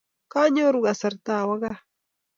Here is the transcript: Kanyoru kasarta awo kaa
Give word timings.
Kanyoru 0.31 0.79
kasarta 0.85 1.31
awo 1.41 1.55
kaa 1.61 1.79